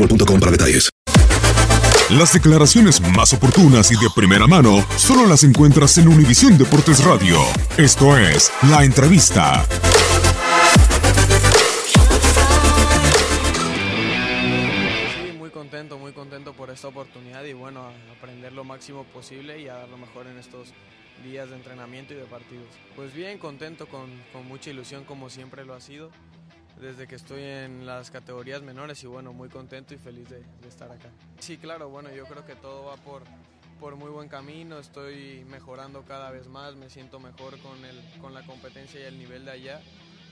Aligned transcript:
boostmobile.com 0.00 0.40
para 0.40 0.52
detalles. 0.52 0.88
Las 2.10 2.32
declaraciones 2.32 3.00
más 3.00 3.32
oportunas 3.32 3.92
y 3.92 3.94
de 3.94 4.08
primera 4.14 4.46
mano 4.48 4.84
solo 4.96 5.26
las 5.26 5.44
encuentras 5.44 5.96
en 5.98 6.08
Univisión 6.08 6.58
Deportes 6.58 7.04
Radio. 7.04 7.38
Esto 7.76 8.16
es 8.18 8.50
La 8.68 8.84
Entrevista. 8.84 9.64
Sí, 15.14 15.32
muy 15.38 15.50
contento, 15.50 15.98
muy 15.98 16.12
contento 16.12 16.52
por 16.52 16.70
esta 16.70 16.88
oportunidad 16.88 17.44
y 17.44 17.52
bueno, 17.52 17.92
aprender 18.18 18.52
lo 18.52 18.64
máximo 18.64 19.04
posible 19.04 19.60
y 19.60 19.68
a 19.68 19.74
dar 19.74 19.88
lo 19.88 19.96
mejor 19.96 20.26
en 20.26 20.36
estos 20.38 20.70
días 21.22 21.48
de 21.48 21.54
entrenamiento 21.54 22.12
y 22.12 22.16
de 22.16 22.24
partidos. 22.24 22.66
Pues 22.96 23.14
bien, 23.14 23.38
contento, 23.38 23.86
con, 23.86 24.10
con 24.32 24.48
mucha 24.48 24.70
ilusión 24.70 25.04
como 25.04 25.30
siempre 25.30 25.64
lo 25.64 25.74
ha 25.74 25.80
sido 25.80 26.10
desde 26.80 27.06
que 27.06 27.14
estoy 27.14 27.42
en 27.42 27.86
las 27.86 28.10
categorías 28.10 28.62
menores 28.62 29.02
y 29.02 29.06
bueno, 29.06 29.32
muy 29.32 29.48
contento 29.48 29.94
y 29.94 29.98
feliz 29.98 30.28
de, 30.28 30.40
de 30.40 30.68
estar 30.68 30.90
acá. 30.90 31.08
Sí, 31.38 31.56
claro, 31.58 31.88
bueno, 31.88 32.10
yo 32.14 32.24
creo 32.26 32.46
que 32.46 32.54
todo 32.54 32.86
va 32.86 32.96
por, 32.96 33.22
por 33.78 33.96
muy 33.96 34.10
buen 34.10 34.28
camino, 34.28 34.78
estoy 34.78 35.44
mejorando 35.50 36.02
cada 36.02 36.30
vez 36.30 36.46
más, 36.48 36.76
me 36.76 36.90
siento 36.90 37.20
mejor 37.20 37.58
con, 37.58 37.84
el, 37.84 38.00
con 38.20 38.34
la 38.34 38.42
competencia 38.46 39.00
y 39.00 39.04
el 39.04 39.18
nivel 39.18 39.44
de 39.44 39.50
allá, 39.52 39.80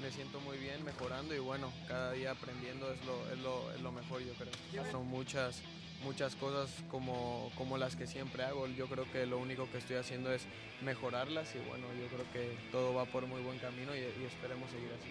me 0.00 0.10
siento 0.10 0.40
muy 0.40 0.58
bien 0.58 0.84
mejorando 0.84 1.34
y 1.34 1.38
bueno, 1.38 1.72
cada 1.86 2.12
día 2.12 2.32
aprendiendo 2.32 2.92
es 2.92 3.04
lo, 3.06 3.30
es 3.30 3.38
lo, 3.38 3.72
es 3.72 3.80
lo 3.80 3.92
mejor 3.92 4.22
yo 4.22 4.32
creo. 4.34 4.90
Son 4.90 5.06
muchas, 5.06 5.62
muchas 6.02 6.34
cosas 6.36 6.70
como, 6.90 7.50
como 7.56 7.78
las 7.78 7.96
que 7.96 8.06
siempre 8.06 8.44
hago, 8.44 8.66
yo 8.66 8.86
creo 8.86 9.10
que 9.10 9.24
lo 9.24 9.38
único 9.38 9.70
que 9.70 9.78
estoy 9.78 9.96
haciendo 9.96 10.32
es 10.32 10.42
mejorarlas 10.82 11.54
y 11.54 11.58
bueno, 11.68 11.86
yo 12.00 12.06
creo 12.08 12.32
que 12.32 12.56
todo 12.72 12.92
va 12.94 13.06
por 13.06 13.26
muy 13.26 13.40
buen 13.42 13.58
camino 13.58 13.94
y, 13.94 14.00
y 14.00 14.24
esperemos 14.26 14.70
seguir 14.70 14.90
así. 15.00 15.10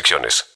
restricciones. 0.00 0.46